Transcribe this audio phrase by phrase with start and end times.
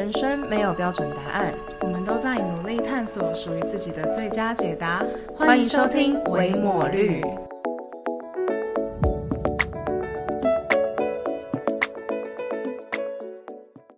[0.00, 5.04] 人生没有标准答案，我们都在努力探索属于自己的最佳解答。
[5.36, 7.20] 欢迎收听《维抹绿》。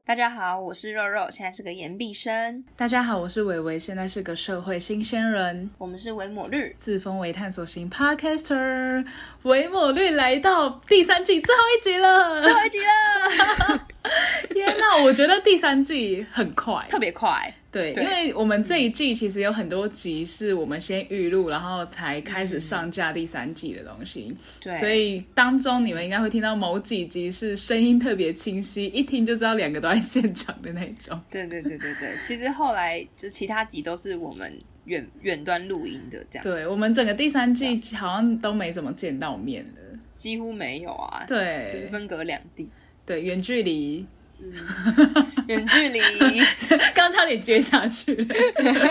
[0.04, 2.64] 大家好，我是肉肉，现在是个研毕生。
[2.74, 5.70] 大家好，我是伟伟，现在是个社会新鲜人。
[5.78, 9.06] 我们是维抹绿，自封为探索型 Podcaster。
[9.44, 13.86] 维抹绿来到第三季最后一集了，最后一集了。
[14.52, 17.52] 天哪，我觉得第三季很快，特别快。
[17.70, 24.36] 对，因为我们这一季其实有很多集是我们先预录，然后才开始上架第三季的东西。
[24.60, 31.18] 对，所以当中你们应该会听到某几集是声音特别清晰，一听就知道两个都在现场的那种。
[31.30, 34.52] 对对对对对，其实后来就其他集都是我们
[34.84, 36.44] 远远端录音的，这样。
[36.44, 41.24] 对，我们整个第三季好像都没怎么见到面了，几乎没有啊。
[41.26, 42.68] 对，就是分隔两地。
[43.04, 44.06] 对，远距离。
[45.52, 46.00] 远距离，
[46.94, 48.26] 刚差点接下去，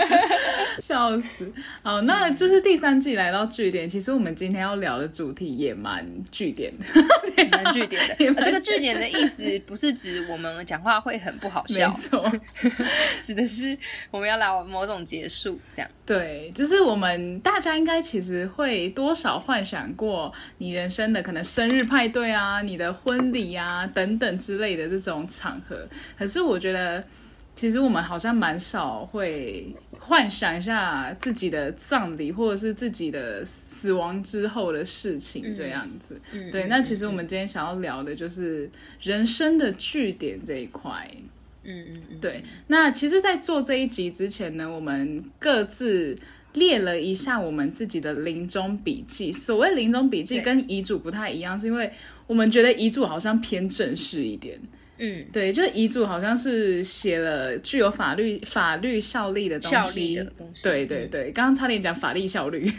[0.80, 1.52] 笑死！
[1.84, 3.88] 好，那就是第三季来到据点。
[3.88, 6.86] 其实我们今天要聊的主题也蛮据点的，
[7.52, 8.16] 蛮据点的。
[8.44, 12.32] 这个据点的意思不是指我们讲话会很不好笑，没错，
[13.22, 13.78] 指的是
[14.12, 15.90] 我们要聊某种结束，这样。
[16.06, 25.88] 对，就是我们大家应该其实会多少幻想过你人生的可能生日派对啊、你的婚礼啊等等之类的这种场合。
[26.18, 27.04] 可是我觉得，
[27.54, 36.20] 其实我们好像蛮少会幻想一下自己的葬礼或者是自己的死亡之后的事情这样子。
[36.52, 38.70] 对，那其实我们今天想要聊的就是
[39.02, 41.10] 人生的据点这一块。
[41.64, 42.44] 嗯嗯嗯，对。
[42.68, 46.18] 那其实，在做这一集之前呢，我们各自
[46.54, 49.32] 列了一下我们自己的临终笔记。
[49.32, 51.92] 所谓临终笔记跟遗嘱不太一样，是因为
[52.26, 54.60] 我们觉得遗嘱好像偏正式一点。
[55.04, 60.24] 嗯，对，就遗嘱好像是写了具有法律法律效力的东西，
[60.62, 62.72] 对对对，刚刚差点讲法律效力，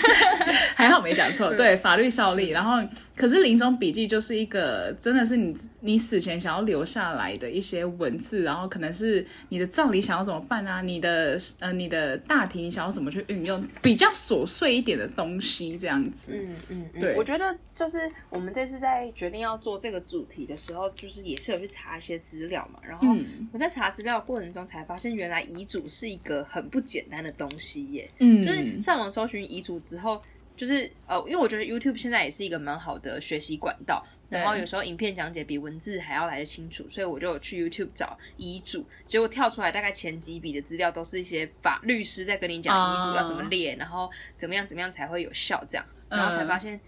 [0.76, 2.50] 还好没讲错，对，法律效力。
[2.50, 2.80] 然后，
[3.16, 16.32] 可是临终笔记就是一个真的是你你死前想要留下来的一些文字，然后可能是你的葬礼想要怎么办啊，你的呃你的大体你想要怎么去运用，比较琐碎一点的东西这样子。
[16.32, 21.40] 嗯嗯，对，我觉得就是我们这次在决定要做这个主题的时候，就是也。
[21.40, 23.16] 是有去查一些资料嘛，然后
[23.50, 28.06] 我在查资料过程中才发现，原来遗嘱是一个很不简单的东西耶。
[28.18, 30.20] 嗯，就是上网搜寻遗嘱之后，
[30.54, 46.80] 就是呃，因为我觉得 YouTube 现在也是一个蛮好的学习管道，然后有时候影片讲解比文字还要来的清楚，所以我就去 YouTube 找遗嘱，结果跳出来大概前几笔的资料都是一些法律师在跟你讲遗嘱要怎么列，然后怎么样怎么样才会有效这样，然后才发现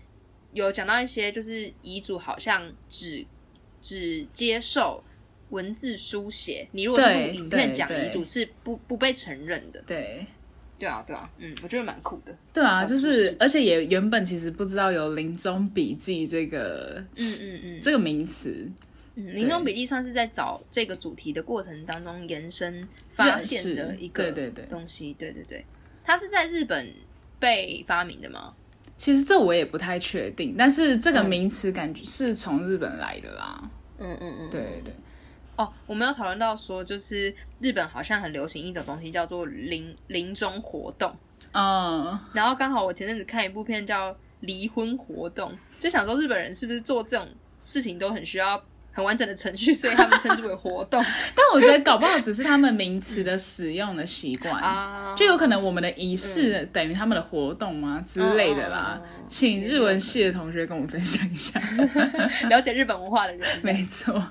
[0.52, 3.26] 有讲到一些就是遗嘱好像只。
[3.84, 5.02] 只接受
[5.50, 9.82] 文字书写，你如果是用影片讲遗嘱是不不被承认的。
[9.84, 10.24] 对，
[10.82, 12.36] 对啊，对啊，嗯，我觉得蛮酷的。
[12.52, 18.68] 对啊，就是而且也原本其实不知道有临终笔记这个，嗯嗯嗯，这个名词。
[19.14, 25.14] 嗯，临终笔记算是在找这个主题的过程当中延伸发现的一个对对对东西。
[25.14, 25.64] 对对对，
[26.02, 26.88] 它是在日本
[27.38, 28.52] 被发明的吗？
[28.96, 33.70] 其实这我也不太确定，但是这个名词感觉是从日本来的啦。
[34.00, 34.92] 嗯嗯嗯，对对。
[35.62, 41.14] 哦，我们有讨论到说，就是日本好像很流行一种东西，叫做临临终活动。
[41.52, 42.18] 嗯。
[42.32, 47.28] 然后刚好我前阵子看一部片叫《离婚活动》，就想说日本人是不是做这种
[47.58, 48.62] 事情都很需要。
[48.94, 51.02] 很完整的程序，所以他们称之为活动。
[51.34, 59.00] 但我觉得搞不好只是他们名词的使用的习惯，就有可能我们的仪式等于他们的活动吗之类的啦。
[59.26, 61.58] 请日文系的同学跟我们分享一下，
[62.50, 64.22] 了解日本文化的人， 没错。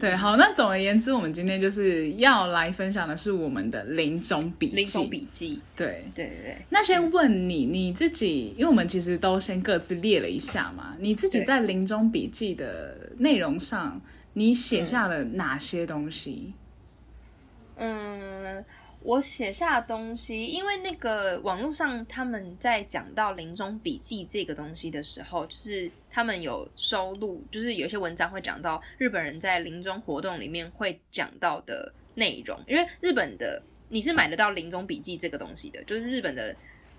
[0.00, 5.06] 对，好，那总而言之，我们今天就是要来分享的是我们的临终笔记。
[5.08, 6.56] 笔记，对，对对对。
[6.70, 14.00] 那先问你，你自己，因为我们其实都先各自列了一下嘛，你自己在临终笔记的内容上，
[14.32, 16.52] 你写下了哪些东西？
[17.76, 18.64] 嗯。
[19.04, 32.58] 我写下东西，因为那个网络上他们在讲到临终笔记这个东西的时候，就是他们有收录，就是有些文章会讲到日本人在临终活动里面会讲到的内容。
[32.68, 36.54] 因为日本的你是买得到临终笔记这个东西的，就是日本的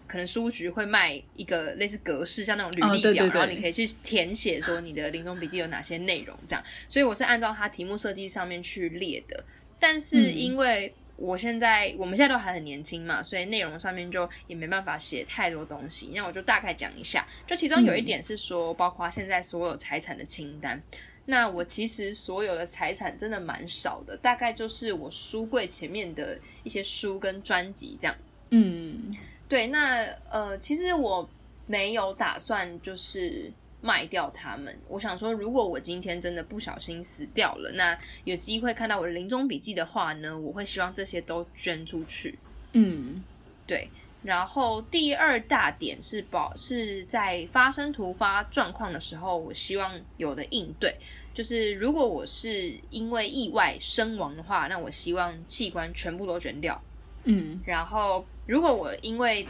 [0.06, 6.62] 可能书局会卖一个类似格式，像那种履历表，然后你可以去填写说你的临终笔记有哪些内容这样。
[6.90, 9.44] 所以我是按照它题目设计上面去列的，
[9.80, 10.94] 但是因为。
[11.24, 16.12] 我现在我们现在都还很年轻嘛，所以内容上面就也没办法写太多东西。
[16.14, 20.82] 那我就大概讲一下，就其中有一点是说，包括现在所有财产的清单。
[21.26, 28.14] 那我其实所有的财产真的蛮少的，大概就是我书柜前面的一些书跟专辑这样。
[28.50, 29.16] 嗯，
[29.48, 29.68] 对。
[29.68, 31.30] 那呃，其实我
[31.66, 33.50] 没有打算就是
[33.84, 34.76] 卖掉它们。
[34.88, 42.40] 我想说，如果我今天真的不小心死掉了，那有机会看到我的临终笔记的话呢，我会希望这些都捐出去。
[42.72, 43.22] 嗯，
[43.68, 43.90] 对。
[44.24, 50.96] 然后第二大点是保是在发生突发状况的时候，我希望有的应对，
[51.34, 56.82] 就是如果我是因为意外身亡的话，那我希望器官全部都捐掉。
[57.26, 59.46] 嗯，然后如果我因为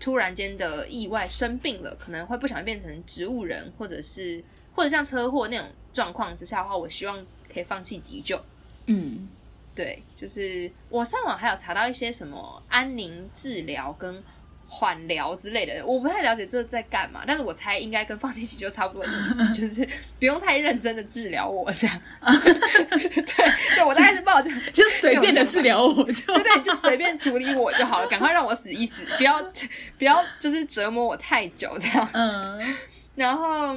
[0.00, 4.42] 突然间的意外生病了，可能会不想变成植物人，或者是
[4.74, 8.40] 或者像车祸那种状况之下的话，我希望可以放弃急救。
[8.86, 9.28] 嗯。
[9.74, 14.20] 对，就是我上网还有查到一些什么安宁治疗跟
[14.70, 19.88] 缓疗之类的，我不太了解这在干嘛，但是我猜应该跟放弃急救差不多意思， 就是
[20.20, 22.00] 不用太认真的治疗我这样。
[22.22, 29.42] 对，对我大概是抱着就随便的治疗我就，对对，就随便处理我就好了，赶快让我死一死，不要
[29.96, 32.08] 不要就是折磨我太久这样。
[32.12, 32.76] 嗯，
[33.14, 33.76] 然后。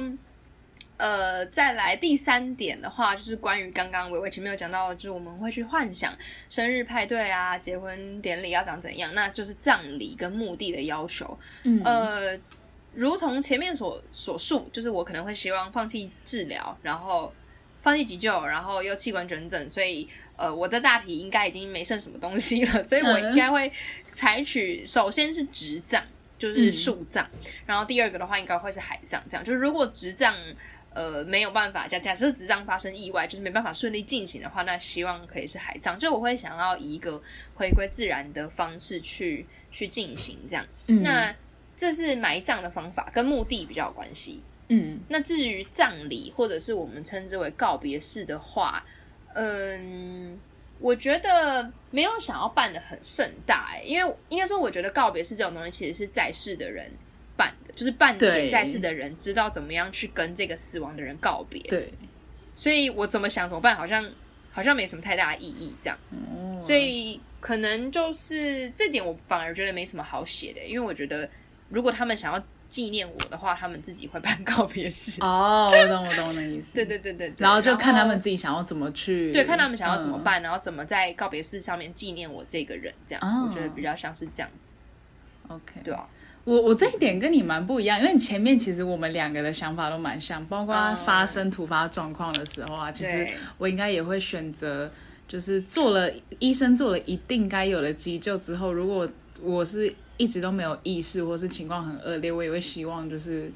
[1.02, 6.16] 呃，再来第三点的话，就是关于刚刚伟伟前面有讲到，就是我们会去幻想
[6.48, 11.36] 生日派对啊、结婚典礼要长怎样，那就是葬礼跟墓地的要求。
[11.64, 12.38] 嗯，呃，
[12.94, 17.34] 如同前面所所述，就是我可能会希望放弃治疗，然后
[17.82, 23.72] 放弃急救，然后又器官捐赠，所以呃，我的大体应该已经没剩什么东西了，所以我应该会
[24.12, 26.00] 采取首先是直葬，
[26.38, 27.26] 就是树葬，
[27.66, 30.32] 然后第二个的话应该会是海葬，这样就是如果直葬。
[30.94, 35.98] 呃，没有办法假假设执葬发生意外，就是没办法顺利进行的话，那希望可以是海葬。
[35.98, 37.20] 就我会想要以一个
[37.54, 40.66] 回归自然的方式去去进行这样。
[40.86, 41.34] 那
[41.74, 44.42] 这是埋葬的方法，跟墓地比较有关系。
[44.68, 48.84] 嗯，那至于葬礼或者是我们称之为告别式的话，
[49.34, 50.38] 嗯，
[50.78, 56.90] 我觉得没有想要办的很盛大，哎，因为应该说，我觉得告别式这种东西其实是在世的人。
[57.42, 61.60] 办的就是办给在世的人知道怎么样去跟这个死亡的人告别。
[61.62, 61.92] 对，
[62.52, 64.04] 所以我怎么想怎么办，好像
[64.50, 65.98] 好像没什么太大的意义这样。
[66.58, 71.28] 所以可能就是这点，我反而觉得没什么好写的，因为我觉得
[71.68, 75.20] 如果他们想要纪念我的话，他们自己会办告别式。
[75.22, 76.72] 哦，我懂我懂那意思。
[76.76, 77.32] 对对对对。
[77.38, 84.78] 然后就看他们自己想要怎么去，对，看他们想要怎么办，然后怎么在告别式上面纪念我这个人，这样我觉得比较像是这样子。
[85.48, 86.06] OK，对啊。
[86.44, 90.74] 我我这一点跟你蛮不一样，因为前面其实我们两个的想法都蛮像，包括
[91.04, 93.28] 发生突发状况的时候啊，其实
[93.58, 94.90] 我应该也会选择，
[95.28, 96.10] 就是做了
[96.40, 99.08] 医生做了一定该有的急救之后，如果
[99.40, 103.48] 我是一直都没有意识，或是情况很恶劣，我也会希望就是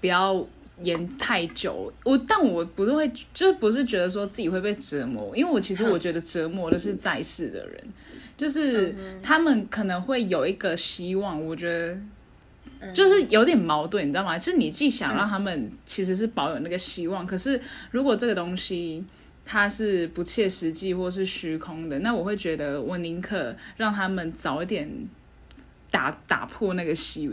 [0.00, 0.42] 不要
[0.80, 1.92] 延太久。
[2.02, 7.84] 我但我不是会，就是不是觉得说自己会被折磨，因为我其实我觉得折磨的是在世的人，
[8.38, 11.98] 就是他们可能会有一个希望，我觉得。
[12.94, 14.38] 就是有点矛盾，你知道吗？
[14.38, 19.04] 就是你既想让他们其实是保有那个希望，可是如果这个东西
[19.44, 24.90] 它是不切实际或是虚空的，那我会觉得我宁可让他们早一点
[25.90, 27.30] 打打破那个希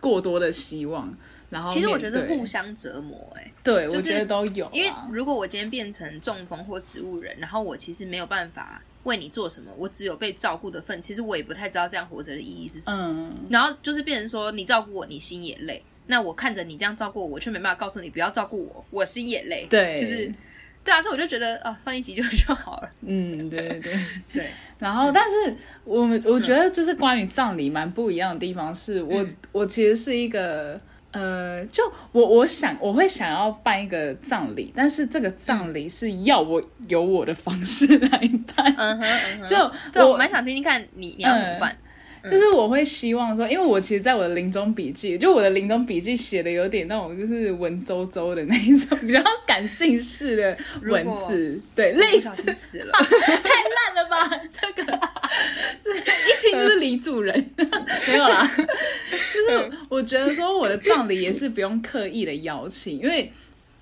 [0.00, 1.12] 过多的希望。
[1.48, 4.68] 然后其实我觉得互相折磨，哎，对，我觉得都有。
[4.72, 8.82] 因为如果我今天变成中风或植物人，然后我其实没有办法。
[9.06, 9.72] 为你做什么？
[9.78, 11.00] 我只有被照顾的份。
[11.00, 13.32] 其实我也不太知道这样活着的意义是什么。
[13.48, 15.82] 然后就是变成说，你照顾我，你心也累。
[16.08, 19.66] 那我看着你这样照顾我，我却没办法告诉你不要照顾我，我心也累。
[19.70, 20.32] 对，就是
[20.84, 22.90] 对啊，所以我就觉得啊，放一集就就好了。
[23.00, 23.94] 嗯，对对对
[24.34, 24.46] 对。
[24.78, 30.80] 然后，但是我们我觉得就是关于葬礼蛮不一样的地方，是我我其实是一个。
[31.16, 31.82] 呃，就
[32.12, 38.08] 我我想我会想要办一个葬礼，但是这个葬礼是要我有我的方式 来
[38.54, 38.74] 办。
[38.76, 39.42] 嗯哼，
[39.90, 41.74] 就我蛮想听听看你你要怎么办。
[42.30, 54.40] 就是我会希望说，因为我其实在我的临终笔记，就我的临终笔记写的有点那种就是文绉绉的那一种 比较感性式的文字，对，累死了，太烂了吧？
[54.50, 55.00] 这个
[55.84, 57.34] 这一听就是李主人
[58.06, 63.32] 没有啦， 就是我觉得说我的葬礼也是不用刻意的邀请，因为。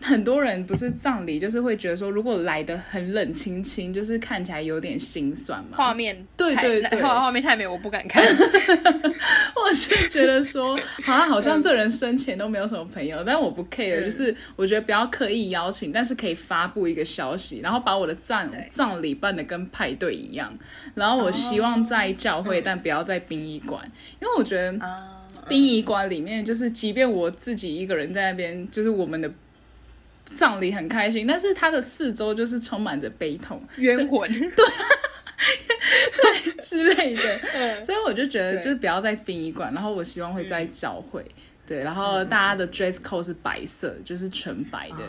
[0.04, 5.78] 很多人不是葬礼， 就是会觉得说，如果来的很冷清清，就是看起来有点心酸嘛。
[5.78, 8.22] 画面对对对，画面太美，我不敢看。
[9.56, 20.52] 我是觉得说，好像好像这人生前都没有什么朋友，但我不 care，就是我觉得不要刻意邀请，但是可以发布一个消息，然后把我的葬葬礼办的跟派对一样。
[20.94, 24.78] 然后我希望在教会，但不要在殡仪馆，因为我觉得
[25.48, 29.32] 殡仪馆里面，就是即便我自己一个人在那边，就是我们的。
[30.24, 34.40] 葬礼很开心，但是它的四周就是充满着悲痛、冤魂， 对，
[36.22, 37.84] 对之类的。
[37.84, 41.24] 所以我就觉得，就是不要在殡仪馆，然后我希望会在教会，
[41.66, 45.04] 对，然后大家的 dress code 是白色，就是纯白的，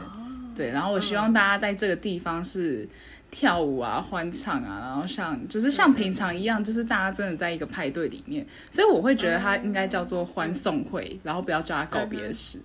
[0.56, 2.88] 对，然后我希望大家在这个地方是
[3.32, 12.60] 跳舞啊、欢唱啊，然后像就是像平常一样，就是大家真的在一个派对里面，所以我会觉得它应该叫做欢送会，然后不要叫它告别式。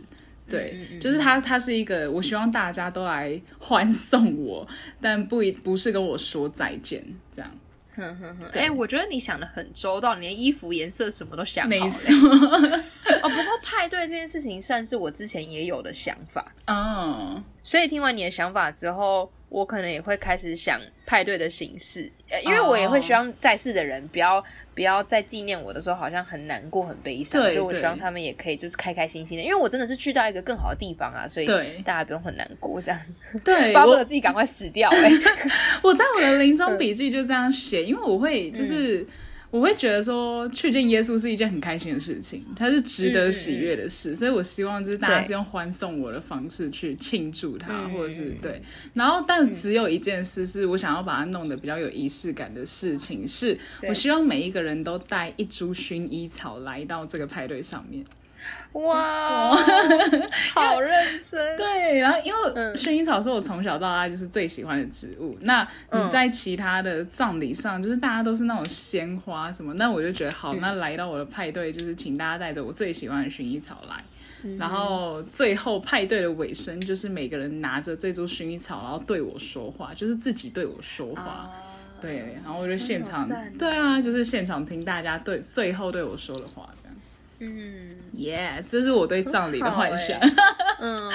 [0.50, 4.66] 对，就是他，他是一个，我希望大家都来欢送我，
[5.00, 7.50] 但不一不是跟我说再见这样。
[7.94, 11.80] 哼哼哼，哎，我觉得你想的很周到，连衣服颜色什么都想好了。
[11.80, 12.14] 没错。
[13.22, 16.52] 哦，不过派对这件事情算是我之前也有的想法。
[16.66, 17.42] 嗯。
[17.62, 19.30] 所以听完你的想法之后。
[19.50, 20.80] 我可能也会开始想
[21.10, 24.40] 派对的形式，呃，因为我也会希望在世的人不要
[24.76, 31.46] 不要在纪念我的时候好像很难过、很悲伤，就我希望他们也可以就是开开心心的，因为我真的是去到一个更好的地方啊，所以
[31.82, 33.00] 大家不用很难过这样。
[33.44, 34.88] 对， 巴不得自己赶快死掉。
[34.88, 35.10] 哎，
[35.82, 39.04] 我在我的临终笔记就这样写，因为我会就是。
[39.50, 48.62] 我会觉得说去见耶稣是一件很开心的事情，它是值得喜悦的事，所以我希望就是大家是用欢送我的方式去庆祝它，或者是对。
[48.94, 58.04] 然后，但只有一件事是我想要把它弄得比较有仪式感的事情，是我希望每一个人都带一株薰衣草来到这个派对上面。
[58.72, 59.54] 哇，
[60.54, 61.56] 好认真。
[61.56, 62.40] 对，然后因为
[62.74, 65.36] 薰衣草是我从小到大就是最喜欢的植物。
[65.40, 74.04] 那你在其他的葬礼上，就是大家都是那种鲜花什么，那我就觉得好，那来到我的派对，就是请大家带着我最喜欢的薰衣草来。
[74.58, 81.50] 然后最后派对的尾声，就是每个人拿着这株薰衣草，然后对我说话，就是自己对我说话。
[82.00, 83.22] 对，然后我就现场，
[83.58, 86.66] 对啊，就是现场听大家对最后对我说的话。
[87.42, 90.20] 嗯，Yes，这是我对葬礼的幻想。
[90.78, 91.10] 嗯，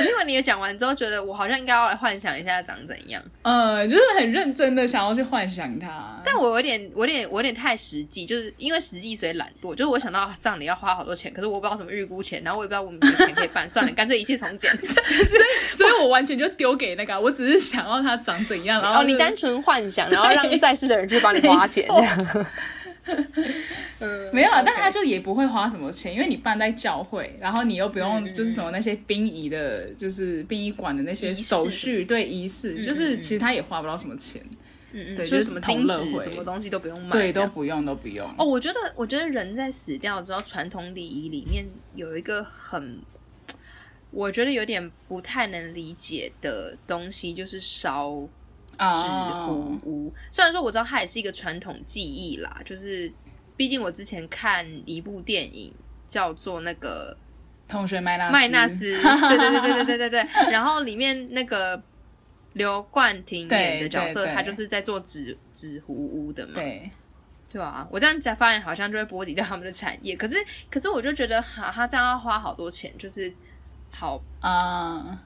[0.00, 3.22] 因为你也讲完之后，觉得我好像应该要来幻想一下长怎样。
[3.42, 6.20] 嗯，就是很认真的想要去幻想它。
[6.24, 9.74] 但我有点，我有点，我有点太实际，就是因为实际所以懒惰。
[9.74, 14.70] 就是我想到葬礼要花好多钱，可是我不知道怎么预估钱，然后我也不知道我们有钱可以办， 算了，干脆一切从简。
[14.80, 21.86] 所以，所以我完全就丢给那个，我只是想要它长怎样，然后你单纯幻想，然后让在世的人去帮你花钱。
[24.00, 34.42] 嗯，没有啊，但他就也不会花什么钱，因为你办在教会，然后你又不用就是什么那些殡仪的，就是殡仪馆的那些手续，对仪式，就是其实他也花不到什么钱，
[34.92, 38.28] 嗯嗯，对，就是什么金纸什么东西都不用买，对，都不用都不用。
[38.36, 42.98] 哦，我觉得我觉得人在死掉之后，传统礼仪里面有一个很，
[44.10, 48.28] 我觉得有点不太能理解的东西，就是烧。
[48.78, 49.08] 纸
[49.46, 53.12] 糊屋，虽然说我知道它也是一个传统技艺啦，就是
[53.56, 55.74] 毕竟我之前看一部电影
[56.06, 57.16] 叫做那个
[57.66, 58.92] 同学麦纳麦纳斯，
[59.28, 61.82] 对对对对对对对对，然后里面那个
[62.52, 66.90] 刘冠廷演的角色，他就是在做纸纸糊屋的嘛，对。
[67.48, 67.88] 对吧？
[67.90, 70.36] 我这样才发现好像就会波及到他们的产业，可是
[70.68, 73.32] 可是我就觉得哈，他这样要花好多钱，就是
[73.90, 75.22] 好啊，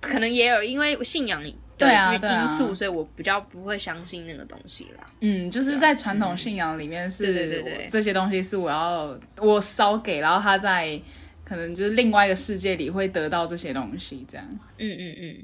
[0.00, 1.42] 可能也有因为信仰。
[1.78, 5.10] 对啊，因素，所以我比较不会相信那个东西啦。
[5.20, 10.98] 嗯，就是在传统信仰里面，是对对对，这些东西是我要我烧给，然后他在
[11.44, 14.46] 可能就是另外一个世界里会得到这些东西，这样。
[14.78, 15.36] 嗯嗯嗯。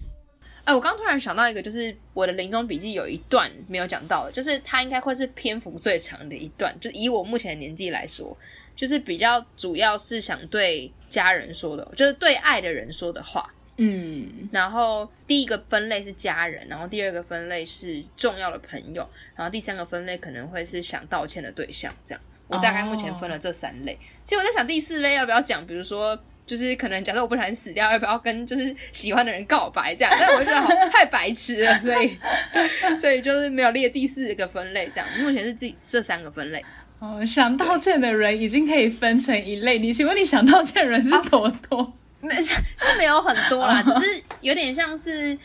[0.65, 8.37] 哎，我刚突然想到一个，就是我的临终笔记有一段没有讲到的，就是它应该会是篇幅最长的一段，就以我目前的年纪来说，
[8.77, 13.53] 就是比较主要是想对家人说的，就是对爱的人说的话。
[13.79, 21.93] 嗯，然后第一个分类是家人，然后第二个分类是重要的朋友，然后第三个分类可能会是想道歉的对象。
[22.05, 23.99] 这样，我大概目前分了这三类。
[24.25, 30.15] 其实我在想第四类要不要讲，比如说，就是可能假设我不小心死掉，要不要跟就是喜欢的人告白这样？
[30.21, 32.17] 但我觉得好太白痴了，所以
[32.99, 34.91] 所以就是没有列第四个分类。
[34.93, 36.63] 这样，目前是第这三个分类。
[36.99, 39.79] 哦，想道歉的人已经可以分成一类。
[39.79, 41.93] 你请问你想道歉的人是多多？
[42.23, 45.37] 没 是没有很多啦， 只是有点像是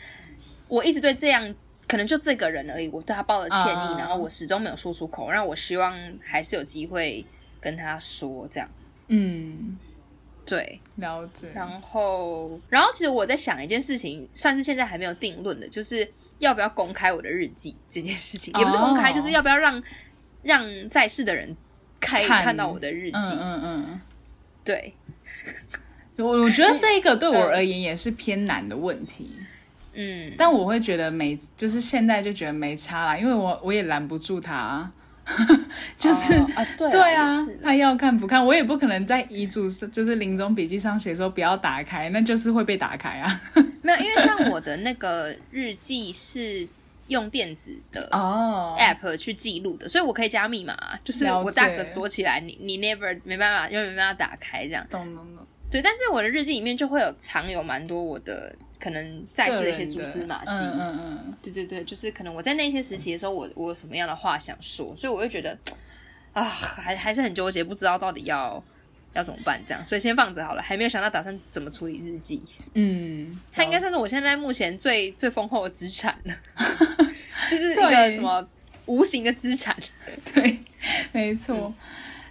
[0.68, 1.54] 我一直对这样
[1.86, 7.26] 可能就这个人而已，我对他抱了歉意，然后我始终没有说出口，让我希望还是有机会
[7.60, 8.68] 跟他说这样。
[9.08, 9.76] 嗯，
[10.44, 11.48] 对，了解。
[11.54, 16.08] 然后，然后其实我在想一件事情，算是现在还没有定论的，就是
[16.38, 19.82] 要不要公开我的日记这件事情，也不是公开，就是要不要让
[20.42, 21.56] 让在世的人
[21.98, 23.36] 看看到我的日记。
[23.40, 24.00] 嗯嗯，
[24.62, 24.94] 对。
[26.18, 29.30] 我我觉得这一个对我而言也是偏难的问题。
[29.94, 34.88] 嗯，但我会觉得没，就是现在就觉得没差啦，因为我我也拦不住他，
[35.98, 37.28] 就是啊，对啊，
[37.60, 43.40] 他要看不看，我也不可能在遗嘱就是临终笔记上写说不要打开，那就是会被打开啊。
[43.82, 46.68] 没有，因为像我的那个日记是
[47.08, 54.86] 用电子的哦 app 去记录的，所以我可以加密码，就是我大个锁起来，你你 never 没办法，因为没办法打开这样。
[54.88, 55.44] 懂懂懂。
[55.70, 58.54] 对，但是我的日记里面就会有藏有蛮多我的。
[58.80, 65.58] 可能在世的一些蛛丝马迹，嗯嗯嗯，对对对，就是可能我在那些时期的时候，我我有什么样的话想说，所以我会觉得
[66.32, 68.62] 啊，还还是很纠结，不知道到底要
[69.14, 72.40] 要怎么办，这样，所以先放着好了，还没有想到打算怎么处理日记。
[72.74, 76.34] 嗯，它应该算是我现在目前最最丰厚的资产了，
[77.50, 78.48] 就是一个什么
[78.86, 79.76] 无形的资产。
[80.32, 80.60] 对，
[81.10, 81.74] 没错，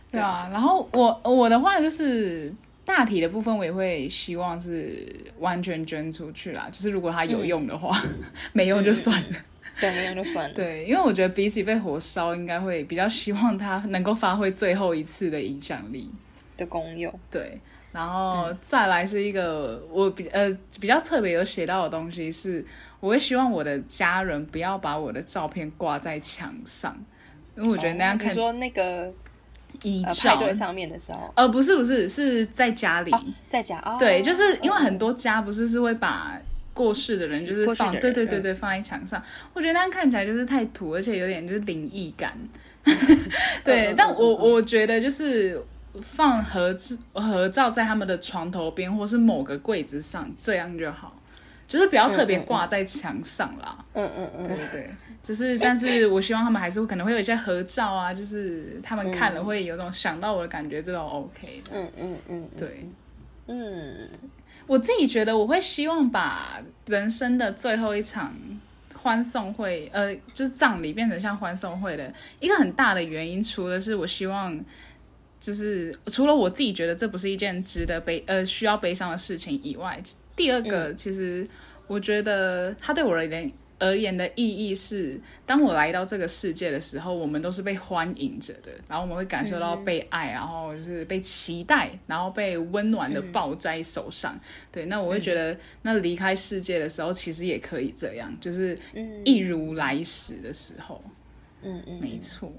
[0.10, 0.48] 对啊。
[0.50, 2.56] 然后我我的话就是。
[2.88, 5.06] 大体的部分我也会希望是
[5.40, 7.92] 完全捐出去啦，就是如果它有用的话，
[8.54, 9.38] 没用就算了。
[9.78, 10.56] 对，没用就算了。
[10.56, 16.10] 对，因为我觉得比起被火烧，应该会比较希望它能够发挥最后一次的影响力
[16.56, 17.14] 的功用。
[17.30, 17.60] 对，
[17.92, 22.66] 然后再来是一个我比呃比较特别有写到的东西是，
[23.02, 26.98] 我会希望我的家人不要把我的照片挂在墙上，
[27.58, 29.14] 因为我觉得那样看说那个。
[29.84, 33.12] 遗照对上面的时候，呃，不是不是，是在家里，
[33.48, 36.40] 在家哦，对，就是因为很多家不是是会把
[36.74, 39.22] 过世的人就是放，对对对对，放在墙上，
[39.54, 42.38] 我觉得那样看起来就是太土，而且有点就是灵异感，
[43.64, 45.64] 对，但我我觉得就是
[46.02, 51.14] 放合照合照在他们的床头边或是某个柜子上，这样就好。
[51.68, 54.90] 就是不要特别挂在墙上啦，嗯嗯嗯，对对对，
[55.28, 62.86] 就是，但是我希望他们还是会可能会有一些合照啊，就是他们看了会有种想到我的感觉，这种 OK 的，嗯嗯嗯，对，
[63.48, 64.10] 嗯，
[64.68, 68.34] 我自己觉得我会希望把人生的最后一场
[68.96, 74.58] 欢送会，呃，就是葬礼变成像欢送会的一个很大的原因，除了是我希望，
[75.42, 80.02] 就是除了我自己觉得这不是一件值得悲呃需要悲伤的事情以外。
[80.38, 81.46] 第二个，其实
[81.86, 94.40] 我觉得他对我而言而言的意义是，当我来到这个世界的时候，我们都是被欢迎着的，然后我们会感受到被爱，然后就是被期待，然后被温暖的抱在手上。
[94.72, 98.78] 对，那我会觉得，那离开世界的时候，其实也可以这样，就是
[99.24, 101.04] 一如来时的时候。
[101.62, 102.52] 嗯嗯，没错。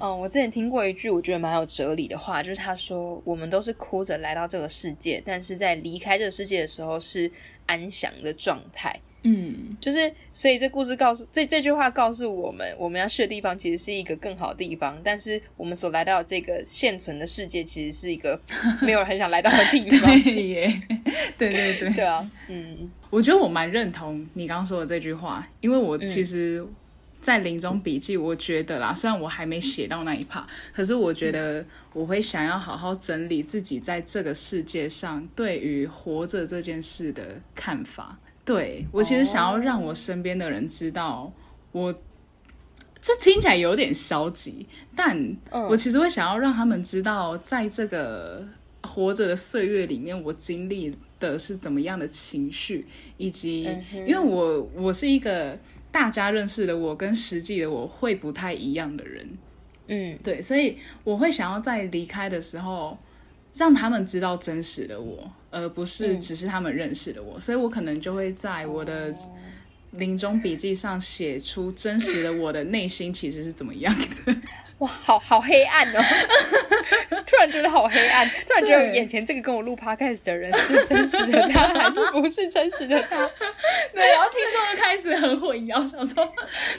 [0.00, 7.30] 嗯，我之前听过一句我觉得蛮有哲理的话，就是他说我们都是哭着来到这个世界，但是在离开这个世界的时候是
[7.64, 9.00] 安详的状态。
[9.22, 18.40] 嗯，就是所以这故事告诉这这句话告诉我们，我们要去的地方其实是一个更好的地方，但是我们所来到这个现存的世界其实是一个
[18.80, 20.22] 没有人很想来到的地 方。
[20.22, 20.82] 对耶，
[21.36, 26.66] 对对对，对啊，嗯，我觉得我蛮认同你刚刚说的这句话，因为我其实。
[27.20, 38.16] 在临终笔记，我觉得啦，虽然我还没写到那一 part，可是我觉得我会想要好好整理自己在这个世界上对于活着这件事的看法。
[38.48, 41.32] 对我其实想要让我身边的人知道，
[41.72, 41.92] 我
[43.00, 45.36] 这听起来有点消极，但
[45.68, 48.44] 我其实会想要让他们知道，在这个
[48.82, 52.86] 活着的岁月里面，我经历的是怎么样的情绪，
[53.18, 53.64] 以及
[54.06, 55.58] 因为我我是一个。
[55.90, 59.26] 大家认识的我跟实际的我会不太一样的人，
[59.86, 62.96] 嗯，对，所以我会想要在离开的时候
[63.54, 69.12] 让他们知道真实的我，而不是只是他们认识的我，所以我可能就会在我的
[69.92, 74.36] 临终笔记上写出真实的我的内心其实是怎么样的。
[74.78, 76.00] 哇，好好黑暗哦！
[77.26, 83.16] 突然觉得好黑暗，突然觉得眼前这个跟我录 podcast 的人是真实的他，还是不是真实的他？
[83.92, 86.32] 对，然后听众就开始很混淆，想说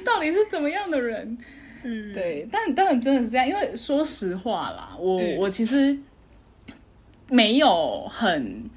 [0.06, 1.38] 到底是怎么样的人？
[1.84, 5.98] 嗯，对，但但真的是这样，因为说实话啦，我我其实
[7.30, 8.70] 没有很。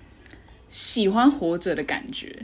[0.69, 2.35] 喜欢活着的感觉，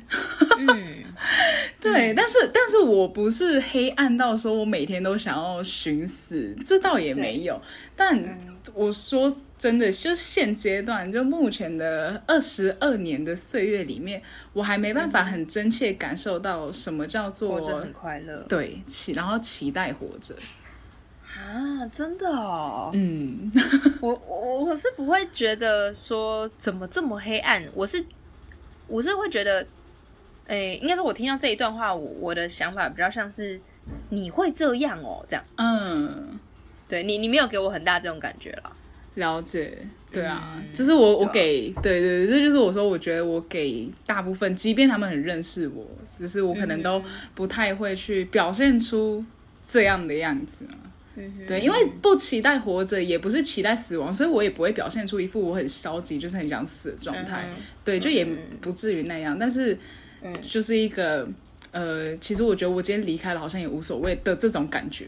[0.59, 1.03] 嗯，
[1.81, 7.59] 对，但是但是我不是黑暗到说我每天都想要寻死，这倒也没有。
[7.97, 8.38] 但
[8.75, 14.21] 我说真的，就现阶段，就目前的二十二年的岁月里面，
[14.53, 20.35] 我还没办法很真切感受到什么叫做活着很快乐，对，期然后期待活着。
[21.36, 22.90] 啊，真的哦。
[22.94, 23.50] 嗯，
[24.00, 28.04] 我我我是不会觉得说怎么这么黑暗，我是
[28.86, 29.66] 我是会觉得，
[30.46, 33.60] 诶、应该说我听到这一段话，我我的想法比较像是
[34.10, 35.44] 你会这样哦，这样。
[35.56, 36.38] 嗯，
[36.88, 38.76] 对你，你没有给我很大这种感觉了。
[39.14, 39.78] 了解。
[40.10, 45.86] 对啊，嗯就是我我给对对对，这就是我说，我觉得我给大部分，即便他们很认识我，
[46.18, 47.02] 就是我可能都
[47.34, 49.22] 不太会去表现出
[49.62, 50.78] 这样的样子嘛。
[51.18, 57.44] 嗯对，因为不期待活着，也不是期待死亡，所以我也不会表现出一副我很消极，就是很想死的状态。
[57.48, 58.24] 嗯对，就也
[58.61, 59.76] 不至于那样，但是
[60.22, 61.28] 嗯就是一个
[61.72, 65.07] 呃，其实我觉得我今天离开了，好像也无所谓的这种感觉。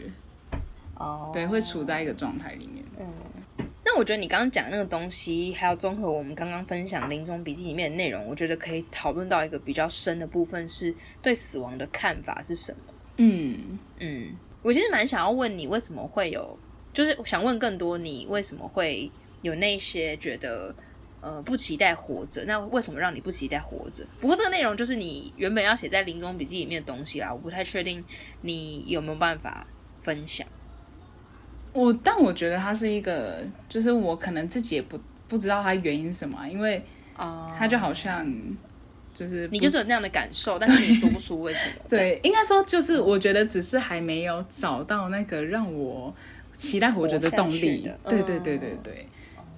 [0.96, 2.84] 哦，对，会处在一个状态里面。
[2.98, 3.06] 嗯
[3.82, 12.94] 那我觉得你刚刚讲那个东西，还有综合我们刚刚分享《临终笔记》里面的内容，我觉得可以讨论到一个比较深的部分，是对死亡的看法是什么。
[13.16, 14.26] 嗯，嗯，
[14.62, 16.58] 我其实蛮想要问你，为什么会有，
[16.92, 19.10] 就是想问更多你为什么会
[19.42, 20.74] 有那些觉得
[21.20, 22.44] 呃不期待活着？
[22.46, 24.06] 那为什么让你不期待活着？
[24.20, 28.04] 不过这个内容就是你原本要写在临终笔记里面的东西啦，我不太确定
[28.42, 29.66] 你有没有办法
[30.02, 30.46] 分享。
[31.72, 36.84] 我但我觉得它是一个，就是我可能自己也不不知道它原因什么啊，因为
[37.16, 38.26] 啊它就好像
[39.20, 41.74] 就是你就是有那样的感受，但是你说不出为什么。
[41.90, 46.14] 对，应该说就是我觉得只是还没有找到那个让我
[46.56, 47.82] 期待活着的动力。
[47.82, 48.00] 的。
[48.08, 49.06] 对对对对对，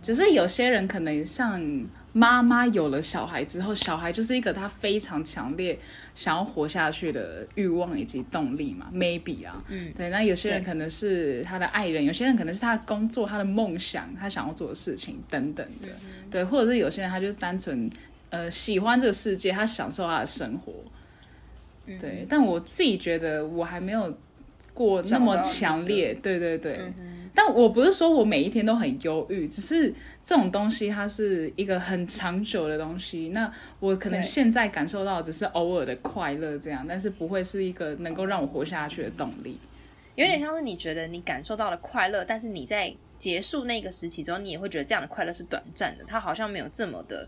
[0.03, 1.63] 就是有些人可能像
[2.13, 5.79] 妈妈有了小孩之后，小孩就是一个他非常强烈
[6.13, 10.11] 想要活下去的欲望以及动力嘛，maybe 啊，嗯，对。
[10.11, 17.89] 那有些人可能是他的爱人，有些人可能是他的工作、他的梦想、他想要做的事情等等的，嗯对，或者是有些人他就单纯
[18.33, 20.73] 呃喜欢这个世界，他享受他的生活。
[21.87, 24.13] 嗯对，但我自己觉得我还没有
[24.75, 26.81] 过那么强烈，对对对。
[26.99, 29.89] 嗯但我不是说我每一天都很忧郁，只是
[30.23, 33.31] 这种东西它是一个很长久的东西。
[33.31, 39.59] 那我可能现在感受到只是偶尔的快乐这样，但是不会是一个能够让我活下去的动力。
[40.15, 47.27] 有点像是你觉得你感受到了快乐，但是你在结束那个时期之后，你也会觉得这样的快乐是短暂的，它好像没有这么的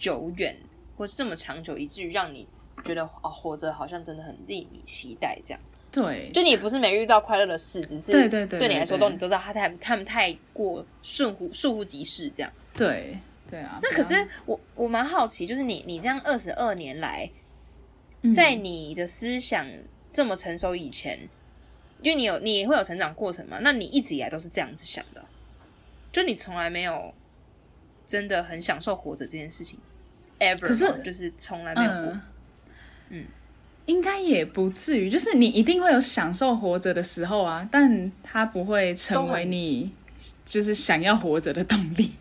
[0.00, 0.56] 久远，
[0.96, 2.48] 或是这么长久，以至于让你
[2.82, 5.60] 觉得哦，活着好像真的很令你期待这样。
[5.92, 12.52] 对，就你不是没遇到快乐的事，只是对对对对对你来说都你都知道他太他们太过顺乎疏忽即逝这样。
[12.74, 13.18] 对
[13.50, 13.78] 对啊。
[13.82, 17.30] 那可是我我蛮好奇，就是你你这样二十二年来，
[18.22, 19.66] 嗯在你的思想
[20.12, 21.28] 这么成熟以前，
[22.02, 25.24] 因为你有你会有成长过程嘛，那你一直以来都是这样子想的，
[26.12, 27.12] 就你从来没有
[28.06, 29.78] 真的很享受活着这件事情
[30.40, 32.12] ，ever，可是就是从来没有过。
[32.12, 32.20] 嗯
[33.10, 33.24] 嗯
[33.86, 39.90] 应该也不至于，就是你一定会有享受活着的时候啊，但它不会成为你
[40.46, 42.12] 就是想要活着的动力。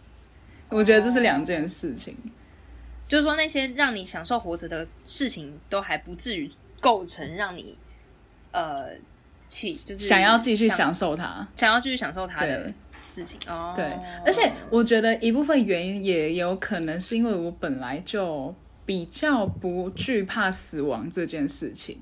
[0.68, 2.14] 我觉得这是两件事情。
[3.06, 7.78] 就是说那些让你享受活着的事情，都还不至于构成让你
[8.52, 8.90] 呃
[9.46, 11.48] 起就是想要继续享受它。
[11.56, 12.74] 想要继续享受它的对
[13.08, 13.72] 事情哦。
[13.74, 13.84] 对，
[14.24, 21.98] 而且我觉得一部分原因也有可能是因为我本来就比较不惧怕死亡这件事情。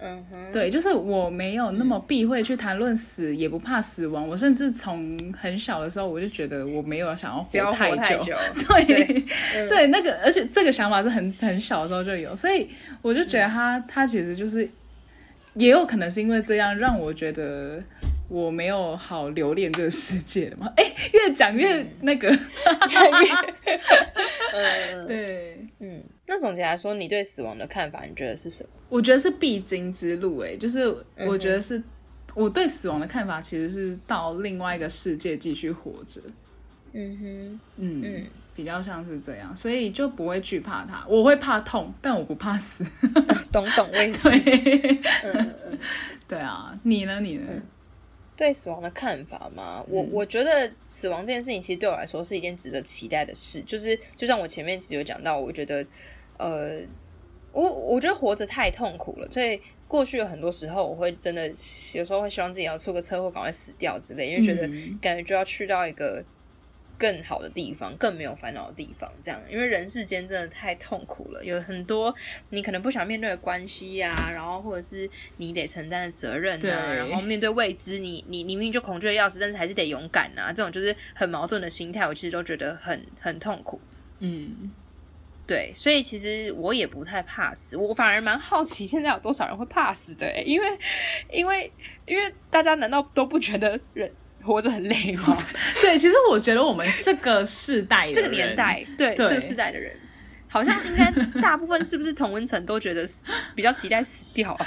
[0.00, 4.28] 嗯哼，对，就是我没有那么避讳去谈论死，也不怕死亡。
[4.28, 8.32] 我甚至从很小的时候我就觉得我没有想要活太久。
[8.54, 9.24] 对对
[9.68, 12.68] 对，那个，而且这个想法是很很小的时候就有，所以
[13.02, 14.70] 我就觉得他他其实就是，
[15.58, 17.82] 也有可能是因为这样让我觉得
[18.28, 20.72] 我没有好留恋这个世界了嘛。
[20.76, 22.28] 哎，越讲越那个，
[24.54, 28.68] 嗯对，嗯，那总结来说，你对死亡的看法，你觉得是什么？
[28.88, 30.38] 我觉得是必经之路。
[30.40, 30.84] 哎，就是
[31.16, 31.82] 嗯我觉得是
[32.34, 36.20] 我对死亡的看法，其实是到另外一个世界继续活着。
[36.92, 38.02] 嗯哼，嗯。
[38.04, 38.26] 嗯，
[38.58, 41.06] 比较像是这样，所以就不会惧怕它。
[41.06, 42.84] 我会怕痛，但我不怕死。
[43.52, 44.28] 懂懂，我也是。
[44.40, 45.78] 对，嗯嗯嗯。
[46.26, 47.20] 对啊，你呢？
[47.20, 47.46] 你呢？
[48.36, 49.80] 对死亡的看法吗？
[49.86, 53.60] 我我觉得死亡这件事情，其实对我来说是一件值得期待的事。
[53.60, 55.86] 就是就像我前面其实有讲到，我觉得，
[56.36, 56.80] 呃，
[57.52, 61.46] 我我觉得活着太痛苦了，所以过去有很多时候，我会真的
[61.94, 66.24] 有时候会希望自己要出个车祸，赶快死掉之类，因为觉得嗯感觉就要去到一个
[66.98, 72.12] 更好的地方，更没有烦恼的地方，这样，因为人世间真的太痛苦了，有很多
[72.50, 83.80] 你可能不想面对的关系呀、然后或者是你得承担的责任对啊，然后面对未知，你你你明明就恐惧的要死，但是还是得勇敢啊，这种就是很矛盾的心态，我其实都觉得很很痛苦。
[84.18, 84.72] 嗯，
[85.46, 90.66] 对，所以其实我也不太怕死，我反而蛮好奇现在有多少人会怕死的，因为
[91.30, 91.70] 因为
[92.06, 94.10] 因为大家难道都不觉得人
[94.42, 95.36] 活着很累吗？
[95.82, 99.92] 对，其实我觉得我们这个世代、这个年代，对这个世代的人，
[100.48, 103.06] 好像应该大部分是不是同温层都觉得
[103.54, 104.66] 比较期待死掉啊？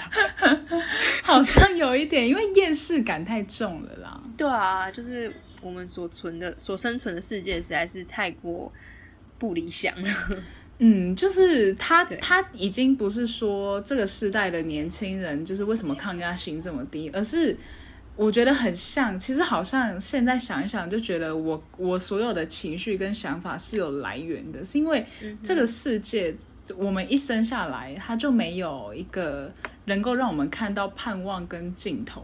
[1.24, 4.22] 好像有一点，因为厌世感太重了啦。
[4.38, 8.72] 对啊，就是我们所存的、所生存的世界实在是太过
[9.38, 10.10] 不理想了。
[10.84, 17.56] 嗯，就是他，他已经不是说这个时代的年轻人就是为什么抗压性这么低，而是
[18.16, 25.06] 我觉得很像，其实好像现在想一想，就觉得我我所有的情绪跟想法是有来源的，是因为
[25.42, 26.36] 这个世界
[26.78, 29.52] 我们一生下来，它就没有一个
[29.86, 32.24] 能够让我们看到盼望跟尽头，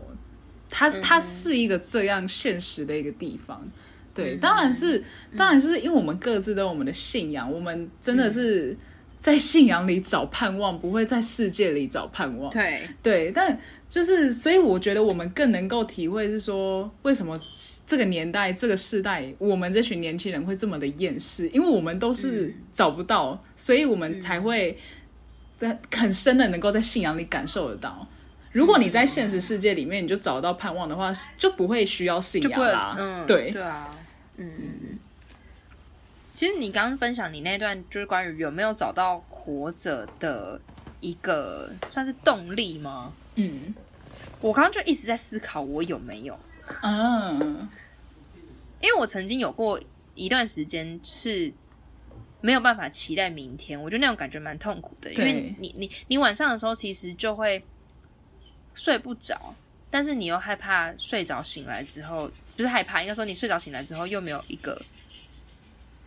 [0.69, 3.65] 它它是一个这样现实的一个地方。
[4.13, 5.03] 对，当然是，
[5.35, 8.75] 当然是因为我们各自都有我们的信仰，我们真的是
[9.19, 12.49] 在信仰里找盼望，不会在世界里找盼望。
[12.51, 13.57] 对对，但
[13.89, 17.39] 就是，所以我觉得我们更能够体会是说，为什么
[17.85, 24.77] 这个年代、这个时代，我们这群年轻人会这么的厌世，因为我们都是找不到，所以我们才会
[25.57, 28.07] 在很深的能够在信仰里感受得到。
[28.51, 32.95] 如果你在现实世界里面，你就找到盼望的话，就不会需要信仰啦。
[32.97, 33.93] 嗯，对对啊。
[34.37, 34.49] 嗯，
[36.37, 40.61] 其实你刚刚分享你那段，就是关于有没有找到活着的
[40.99, 43.11] 一个算是动力吗？
[43.33, 43.73] 嗯，
[44.39, 46.39] 我刚刚就一直在思考我有没有。
[46.83, 47.67] 嗯，
[48.79, 49.81] 因为我曾经有过
[50.13, 51.51] 一段时间是
[52.39, 57.63] 没有办法期待明天，我觉得那种感觉蛮痛苦的，因为你你你晚上的时候其实就会
[58.75, 59.55] 睡不着，
[59.89, 62.29] 但是你又害怕睡着醒来之后。
[62.55, 64.79] 不是害怕，应该说你睡着醒来之后又没有一个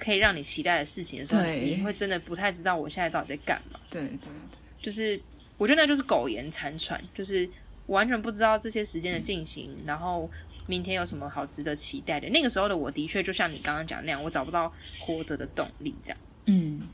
[0.01, 3.79] 可以让你期待的事情的时候，你会真的不太知道我现在到底在干嘛。
[3.91, 4.33] 对对对，
[4.81, 5.21] 就是
[5.59, 7.49] 我觉得那就是苟延残喘，就是
[7.87, 10.31] 完全不知道这些时间的进行，然后
[10.67, 12.29] 明天有什么好值得期待的。
[12.31, 16.19] 那个时候的我的确就像你刚刚讲那样，我找不到活着的动力这样。
[16.47, 16.89] 嗯，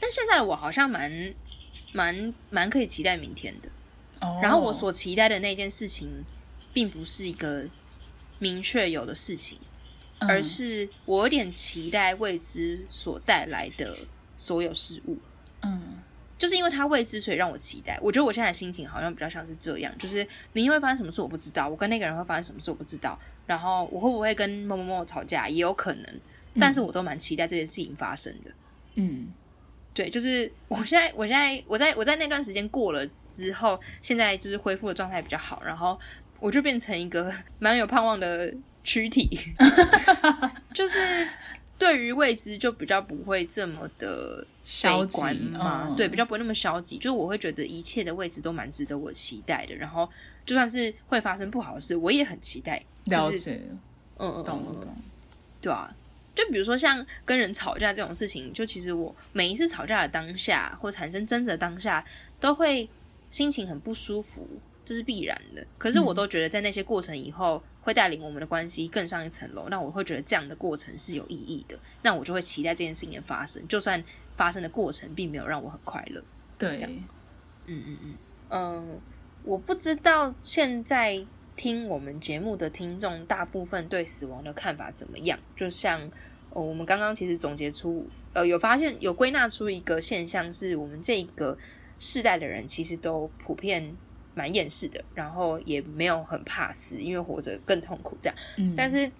[0.00, 1.34] 但现在的我好像蛮
[1.92, 3.68] 蛮蛮可以期待明天的。
[4.20, 6.10] 哦，然后我所期待的那件事情，
[6.74, 7.64] 并不是一个。
[8.38, 9.58] 明确有的事情，
[10.18, 13.96] 而是我有点期待未知所带来的
[14.36, 15.18] 所有事物。
[15.62, 15.98] 嗯，
[16.38, 17.98] 就是因为它未知，所以让我期待。
[18.02, 26.20] 我觉得我现在心情好像比较像是这样，就是明天会发生什么事我不知道，我跟那个人会发生什么事我不知道，然后我会不会跟某某某吵架也有可能，
[26.58, 28.50] 但是我都蛮期待这件事情发生的。
[28.94, 29.28] 嗯，
[29.92, 35.98] 对，就是我现在，我现在，我在我在那段时间过了之后，现在就是恢复的状态比较好，然后。
[36.38, 38.52] 我就变成一个 蛮有盼望的
[38.86, 39.28] 躯体，
[40.72, 41.28] 就是
[41.76, 45.20] 对于未知就比较不会这么的消极
[45.50, 46.96] 嘛，对，比较不会那么消极。
[46.96, 50.08] 就是我会觉得一切的位置都蛮值得我期待的，然后
[50.46, 52.80] 就算是会发生不好的事，我也很期待。
[53.06, 53.60] 了解，
[54.18, 54.96] 嗯嗯，懂懂。
[55.60, 55.92] 对啊，
[56.32, 62.04] 就比如说像跟人吵架这种事情，就其实我每一次吵架的当下或产生争执的当下，
[62.38, 62.88] 都会
[63.30, 64.46] 心情很不舒服。
[64.86, 69.66] 这是必然的，可是我都觉得在那些过程以后会带领我们的关系更上一层楼。
[69.68, 74.02] 那我会觉得这样的过程是有意义的，那我就会期待这件事情的发生，就算
[74.36, 76.22] 发生的过程并没有让我很快乐。
[76.56, 77.02] 对，嗯
[77.66, 78.14] 嗯嗯
[78.50, 79.00] 嗯，
[79.42, 85.36] 我不知道现在听我们节目的听众大部分对死亡的看法怎么样。
[85.56, 86.00] 就像
[86.50, 91.58] 哦我们刚刚其实总结出，呃，有发现有归纳出一个现象，是我们这个
[91.98, 93.96] 世代的人其实都普遍。
[94.36, 98.36] 蛮厌世的，然后也没有很怕死，因为活着更痛苦这样。
[98.58, 99.10] 嗯，但是，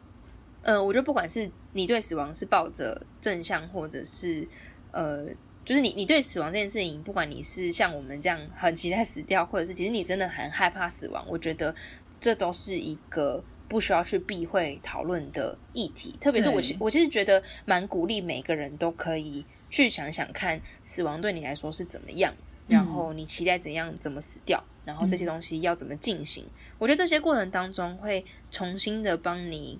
[0.60, 4.46] 呃，我觉得不管是你对死亡是抱着正向，或者是
[4.90, 5.26] 呃，
[5.64, 11.74] 就是你你对死亡这件事情，不管你是像我们这样很期待死掉，或者是其实你真的很害怕死亡，我觉得
[12.20, 16.14] 这都是一个不需要去避讳讨论的议题。
[16.20, 22.34] 特别是我我其实觉得蛮鼓励每个人都可以去想想看，死亡对你来说是怎么样。
[22.68, 26.44] 然后你期待怎样怎么死掉，然后这些东西要怎么进行？
[26.78, 29.78] 我觉得这些过程当中会重新的帮你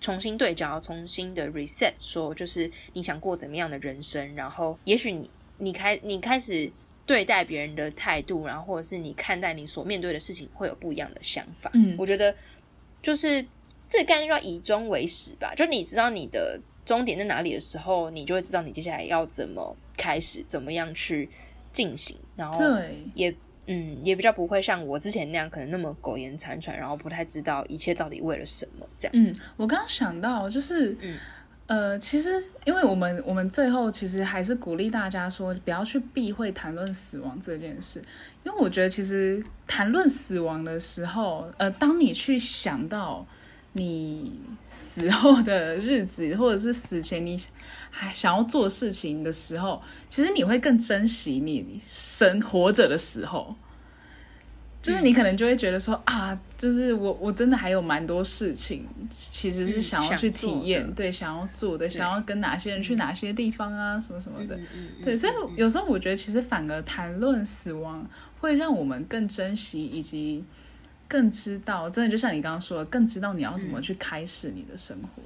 [0.00, 6.70] 重新对焦，重新的 reset，说就是你想过怎么样的人生，然后也许你你开你开始
[7.06, 11.70] 对待别人的态度，然后或者是你看待你所面对的事情会有不一样的想法。
[11.74, 12.34] 嗯，我觉得
[13.02, 13.44] 就是
[13.88, 21.28] 这个概念要以终为始吧，就你知道你的终点在哪里的时候，你就会知道你接下来要怎么开始，怎么样去。
[21.74, 22.58] 进行，然后
[23.14, 23.34] 也
[23.66, 29.12] 嗯，也比较不会像我之前那样，可能那么苟延残喘，然后不太知道一切到底为了什么这样。
[29.14, 31.14] 嗯，我刚刚想到就是，嗯。
[31.66, 32.30] 呃，其实
[32.66, 38.02] 因为我们我们最后其实还是鼓励大家说，不要去避讳谈论死亡这件事，
[38.44, 43.26] 因为我觉得其实谈论死亡的时候，呃，当你去想到
[43.72, 44.38] 你
[44.70, 47.40] 死后的日子，或者是死前你
[47.96, 53.54] 还想要做事情的时候，其实你会更珍惜你生活着的时候。
[54.82, 64.58] 就是你可能就会觉得说啊，就是我我真的还有蛮多事情，其实是想要去体验，对，想要做的，想要跟哪些人去哪些地方啊，什么什么的，
[65.02, 68.06] 对，所以有时候我觉得其实反而谈论死亡
[68.40, 70.44] 会让我们更珍惜，以及
[71.08, 75.22] 更知道，真的就像你刚刚说的，更知道你要怎么去开始你的生活。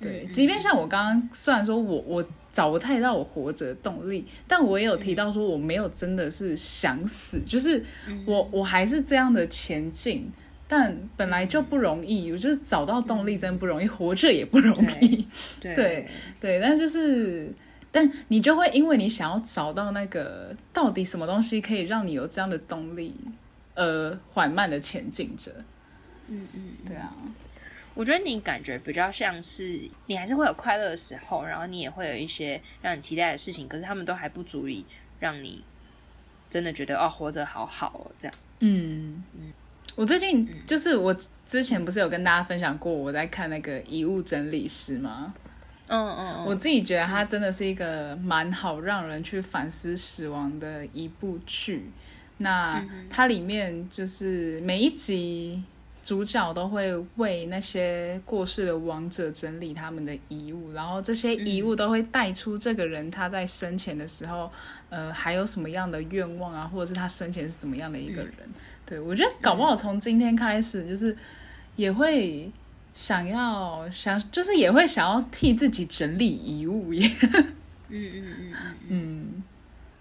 [0.00, 7.84] 对，即便像我刚刚，虽然说我我找不太到我活着的动力，但我也有提到说我没有真的是想死，就是
[8.24, 10.28] 我我还是这样的前进，
[10.66, 15.26] 但本来就不容易，我就是找到动力真不容易，活着也不容易，
[15.60, 16.08] 对
[16.40, 17.52] 对，但就是，
[17.92, 23.14] 但你就会因为你想要找到那个到底什么东西可以让你有这样的动力，
[23.74, 25.52] 而缓慢的前进着，
[26.28, 27.14] 嗯嗯，对啊。
[27.94, 34.86] 我觉得你感觉比较像是你还是会有快乐的时候，然后你也会有一些让你期待的事情，可是他们都还不足以
[35.18, 35.62] 让你
[36.48, 38.34] 真的觉得哦，活着好好哦，这样。
[38.60, 39.52] 嗯嗯，
[39.96, 45.34] 我最近就是我之前不是有跟大家分享过我在看那个遗物整理师吗？
[45.88, 51.90] 嗯嗯，我自己觉得它真的是一个蛮好让人去反思死亡的一部剧。
[52.38, 55.62] 那它里面就是每一集。
[56.02, 64.50] 主角都会为那些过世的亡者整理他们的遗物，然后这些遗物都会带出这个人他在生前的时候，
[64.88, 68.32] 呃，还有什么样的愿望啊，或者是他生前是怎么样的一个人？
[68.86, 71.14] 对我觉得搞不好从今天开始，就是
[71.76, 72.50] 也会
[72.94, 77.10] 想要想，就是也会想要替自己整理遗物耶。
[77.22, 77.42] 嗯
[77.90, 78.54] 嗯嗯嗯
[78.88, 79.42] 嗯，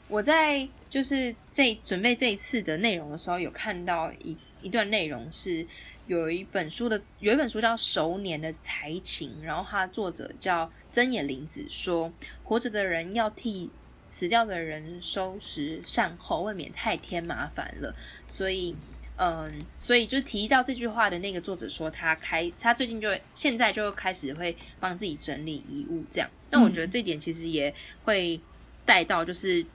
[0.07, 4.37] 我在就是这准备这一次的内容的时候，有看到一。
[4.61, 5.65] 一段内容是
[6.07, 12.11] 有一本书的，有一本书叫《熟年的才情》，然后它作者叫真野林子，说
[12.43, 13.69] 活着的人要替
[14.05, 17.95] 死掉的人收拾善后，未免太添麻烦了。
[18.27, 18.75] 所以，
[19.17, 26.29] 嗯，所以就提到这句话的那个作者说，他开他最近就现在就开始会帮自己整理遗物，这样。
[26.51, 28.39] 那我觉得这点其实也会
[28.85, 29.65] 带到，就是。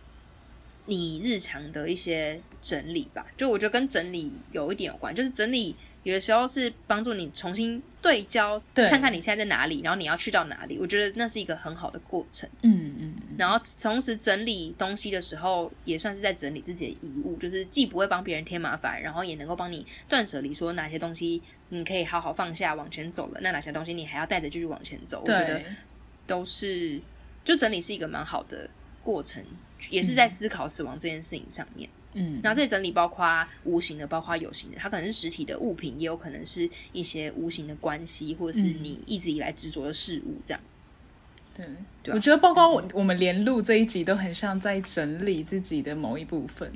[0.86, 10.78] 你日常的一些整理吧，就我觉得跟整理有一点有关，就是整理有的时候是帮助你重新对焦，看看你现在在哪里，然后你要去到哪里。
[10.78, 12.46] 我觉得那是一个很好的过程。
[12.60, 13.14] 嗯嗯。
[13.38, 25.22] 然后同时整理东西的时候，也算是在整理自己的遗物，就是既不会帮别人添麻烦，然后也能够帮你断舍离，说哪些东西你可以好好放下往前走了，那哪些东西你还要带着继续往前走。
[25.24, 25.62] 我觉得
[26.26, 27.00] 都是，
[27.42, 28.68] 就整理是一个蛮好的
[29.02, 29.42] 过程。
[29.90, 40.62] 也是在思考死亡这件事情上面，嗯，然后这些整理包括无形的，包括有形的，它可能是实体的物品，也有可能是一些无形的关系，或者是你一直以来执着的事物，这样。
[41.56, 46.72] 对，我觉得包括我我们连录这一集都很像在整理自己的某一部分，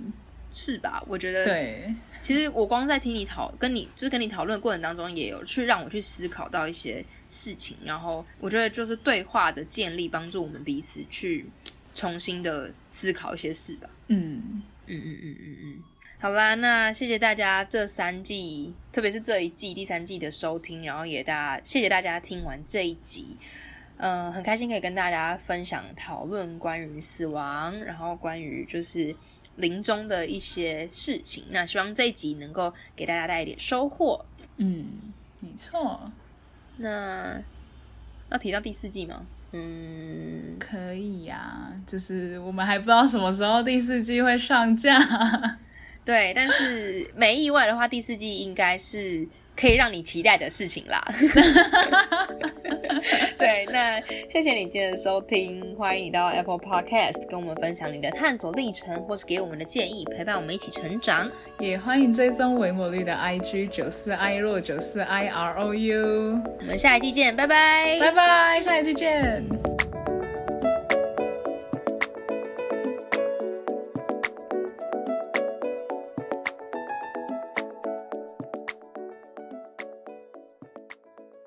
[0.52, 1.04] 是吧？
[1.08, 1.92] 我觉得对。
[2.20, 11.46] 其实我光在听你讨跟你就是跟你讨论过程当中，也有去让我去思考到一些事情，然后我觉得就是对话的建立，帮助我们彼此去。
[11.98, 13.90] 重新的思考一些事吧。
[14.06, 15.82] 嗯嗯嗯嗯嗯嗯，
[16.20, 23.36] 好吧，那谢谢大家这三季，特别是这一季第三季的收听，然后也大家谢谢大家听完这一集，
[23.96, 29.16] 嗯，很开心可以跟大家分享讨论关于死亡，然后关于就是
[29.56, 31.46] 临终的一些事情。
[31.50, 34.24] 那希望这一集能够给大家带一点收获。
[34.58, 34.86] 嗯，
[35.40, 36.12] 没错。
[36.76, 37.42] 那
[38.30, 39.26] 要提到第四季吗？
[39.52, 44.98] 嗯，可以呀，就是我们还不知道什么时候第四季会上架，
[46.04, 49.26] 对，但是没意外的话，第四季应该是。
[49.58, 51.04] 可以让你期待的事情啦，
[53.36, 69.42] 对，那谢谢你今天的收听，欢迎你到 Apple Podcast 跟我们分享你的探索历程，或是给我们的建议，陪伴我们一起成长，也欢迎追踪维摩绿的 IG 九四 I 若九四 I R O U，我们下一季见，拜拜，拜拜，下一季见。